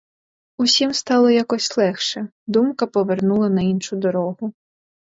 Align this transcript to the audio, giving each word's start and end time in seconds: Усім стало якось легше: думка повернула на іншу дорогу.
Усім 0.57 0.93
стало 0.99 1.29
якось 1.29 1.77
легше: 1.77 2.27
думка 2.47 2.87
повернула 2.87 3.49
на 3.49 3.61
іншу 3.61 3.95
дорогу. 3.95 4.53